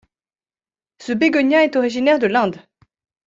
[0.97, 2.59] Ce bégonia est originaire de l'Inde.